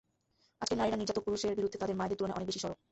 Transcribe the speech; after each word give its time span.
আজকের 0.61 0.79
নারীরা 0.79 0.99
নির্যাতক 1.01 1.23
পুরুষের 1.27 1.57
বিরুদ্ধে 1.57 1.77
তাঁদের 1.81 1.97
মায়েদের 1.97 2.17
তুলনায় 2.19 2.37
অনেক 2.37 2.47
বেশি 2.49 2.59
সরব। 2.63 2.77